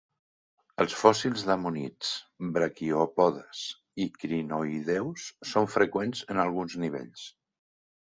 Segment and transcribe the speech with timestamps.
[0.83, 2.13] Els fòssils d'ammonits,
[2.57, 3.63] braquiòpodes
[4.07, 7.33] i crinoïdeus són freqüents en alguns nivells.